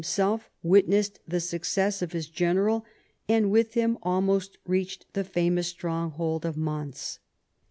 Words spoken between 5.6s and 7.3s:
stronghold of Mons.